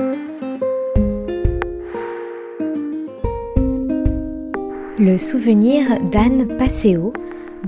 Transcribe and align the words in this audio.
Le 0.00 0.06
souvenir 5.16 5.98
d'Anne 6.12 6.46
Passeo, 6.56 7.12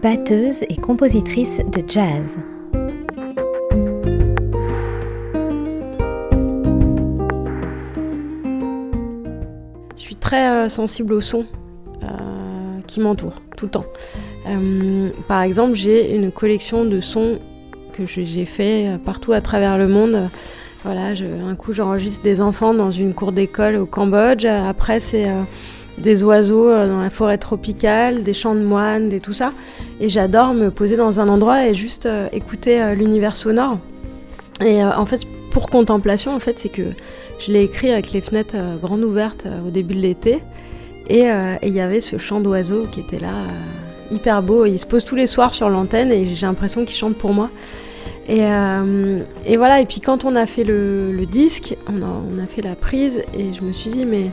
batteuse 0.01 0.63
et 0.69 0.77
compositrice 0.77 1.61
de 1.67 1.83
jazz. 1.89 2.39
Je 9.97 10.01
suis 10.01 10.15
très 10.15 10.49
euh, 10.49 10.69
sensible 10.69 11.15
au 11.15 11.21
son 11.21 11.47
euh, 12.05 12.07
qui 12.87 13.01
m'entoure 13.01 13.43
tout 13.57 13.65
le 13.65 13.73
temps. 13.73 13.87
Euh, 14.47 15.11
par 15.27 15.43
exemple, 15.43 15.75
j'ai 15.75 16.15
une 16.15 16.31
collection 16.31 16.85
de 16.85 17.01
sons 17.01 17.41
que 17.93 18.07
j'ai 18.07 18.45
fait 18.45 18.87
euh, 18.87 18.99
partout 18.99 19.33
à 19.33 19.41
travers 19.41 19.77
le 19.79 19.89
monde 19.89 20.31
voilà, 20.85 21.13
un 21.47 21.55
coup 21.57 21.73
j'enregistre 21.73 22.23
des 22.23 22.41
enfants 22.41 22.73
dans 22.73 22.91
une 22.91 23.13
cour 23.13 23.33
d'école 23.33 23.77
au 23.77 23.87
Cambodge. 23.87 24.47
Après, 24.47 24.99
c'est 24.99 25.29
des 26.01 26.25
oiseaux 26.25 26.69
euh, 26.69 26.89
dans 26.89 27.03
la 27.03 27.11
forêt 27.11 27.39
tropicale, 27.39 28.23
des 28.23 28.33
champs 28.33 28.55
de 28.55 28.63
moines, 28.63 29.09
des 29.09 29.21
tout 29.21 29.33
ça. 29.33 29.53
Et 30.01 30.09
j'adore 30.09 30.55
me 30.55 30.71
poser 30.71 30.97
dans 30.97 31.21
un 31.21 31.29
endroit 31.29 31.67
et 31.67 31.75
juste 31.75 32.07
euh, 32.07 32.29
écouter 32.33 32.83
euh, 32.83 32.95
l'univers 32.95 33.37
sonore. 33.37 33.79
Et 34.65 34.85
en 34.85 35.07
fait, 35.07 35.23
pour 35.51 35.71
contemplation, 35.71 36.35
en 36.35 36.39
fait, 36.39 36.59
c'est 36.59 36.69
que 36.69 36.83
je 37.39 37.51
l'ai 37.51 37.63
écrit 37.63 37.91
avec 37.91 38.13
les 38.13 38.21
fenêtres 38.21 38.57
grandes 38.83 39.03
ouvertes 39.03 39.47
au 39.67 39.71
début 39.71 39.95
de 39.95 40.01
l'été. 40.01 40.43
Et 41.09 41.29
il 41.63 41.73
y 41.73 41.81
avait 41.81 42.03
ce 42.03 42.19
chant 42.19 42.41
d'oiseaux 42.41 42.85
qui 42.85 43.01
était 43.01 43.19
là, 43.19 43.47
hyper 44.11 44.43
beau. 44.43 44.67
Il 44.67 44.79
se 44.79 44.85
pose 44.85 45.03
tous 45.03 45.17
les 45.17 45.27
soirs 45.27 45.55
sur 45.55 45.71
l'antenne 45.71 46.13
et 46.13 46.27
j'ai 46.27 46.45
l'impression 46.45 46.85
qu'il 46.85 46.95
chante 46.95 47.17
pour 47.17 47.33
moi. 47.33 47.49
Et, 48.31 48.43
et, 49.45 49.57
voilà, 49.57 49.81
et 49.81 49.87
puis 49.87 50.01
quand 50.01 50.25
on 50.25 50.37
a 50.37 50.47
fait 50.47 50.63
le, 50.63 51.27
disque, 51.27 51.77
on 51.89 52.39
a, 52.39 52.47
fait 52.47 52.63
la 52.63 52.77
prise 52.77 53.23
et 53.37 53.53
je 53.53 53.63
me 53.63 53.73
suis 53.73 53.91
dit, 53.91 54.05
mais 54.05 54.31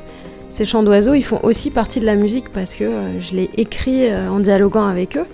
ces 0.50 0.66
chants 0.66 0.84
d'oiseaux, 0.84 1.14
ils 1.14 1.23
font 1.23 1.39
aussi 1.44 1.72
partie 1.72 2.00
de 2.00 2.06
la 2.06 2.16
musique 2.16 2.50
parce 2.50 2.73
que 2.73 2.84
euh, 2.84 3.22
je 3.22 3.36
l'ai 3.36 3.50
écrit 3.58 4.09
euh, 4.09 4.30
en 4.30 4.39
dialoguant 4.39 4.86
avec 4.86 5.17
eux. 5.17 5.26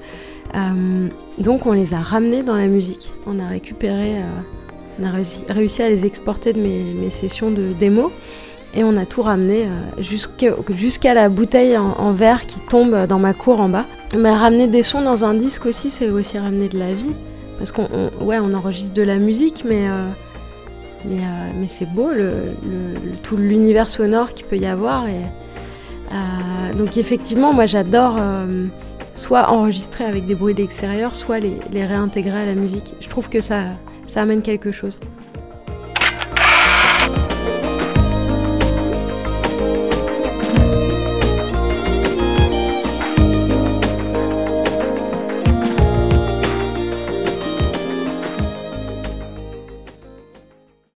Euh, 0.56 1.08
donc 1.38 1.66
on 1.66 1.72
les 1.72 1.94
a 1.94 2.00
ramenés 2.00 2.44
dans 2.44 2.56
la 2.56 2.68
musique. 2.68 3.14
On 3.28 3.40
a 3.40 3.48
récupéré, 3.48 4.22
on 5.00 5.06
a 5.06 5.12
réussi, 5.54 5.82
à 5.82 5.90
les 5.90 6.06
exporter 6.06 6.54
de 6.54 6.60
mes, 6.60 7.10
sessions 7.10 7.52
de 7.52 7.74
démo 7.74 8.12
et 8.76 8.84
on 8.84 8.98
a 8.98 9.06
tout 9.06 9.22
ramené 9.22 9.68
jusqu'à 10.00 11.14
la 11.14 11.30
bouteille 11.30 11.78
en, 11.78 12.12
verre 12.12 12.46
qui 12.46 12.60
tombe 12.60 13.08
dans 13.08 13.20
ma 13.20 13.34
cour 13.34 13.62
en 13.62 13.70
bas. 13.70 13.86
Ramener 14.14 14.68
des 14.68 14.84
sons 14.84 15.02
dans 15.02 15.26
un 15.26 15.34
disque 15.34 15.66
aussi, 15.66 15.90
c'est 15.90 16.10
aussi 16.10 16.38
ramener 16.38 16.70
de 16.70 16.78
la 16.78 16.94
vie. 16.94 17.16
Parce 17.58 17.72
qu'on 17.72 17.88
on 18.20 18.54
enregistre 18.54 18.94
de 18.94 19.02
la 19.04 19.18
musique, 19.18 19.64
mais 19.68 19.88
mais, 21.06 21.20
euh, 21.20 21.52
mais 21.56 21.68
c'est 21.68 21.86
beau, 21.86 22.12
tout 23.24 23.38
l'univers 23.38 23.90
sonore 23.90 24.34
qu'il 24.34 24.46
peut 24.46 24.58
y 24.58 24.66
avoir. 24.66 25.06
Euh, 25.06 26.74
donc 26.74 26.98
effectivement, 26.98 27.54
moi 27.54 27.66
j'adore 27.66 28.16
euh, 28.18 28.68
soit 29.16 29.50
enregistrer 29.50 30.06
avec 30.06 30.26
des 30.26 30.36
bruits 30.36 30.54
d'extérieur, 30.54 31.16
soit 31.16 31.40
les, 31.40 31.58
les, 31.72 31.86
réintégrer 31.86 32.42
à 32.42 32.46
la 32.46 32.56
musique. 32.56 32.94
Je 33.00 33.10
trouve 33.10 33.30
que 33.30 33.42
ça, 33.42 33.64
ça 34.08 34.22
amène 34.22 34.42
quelque 34.42 34.72
chose. 34.72 35.00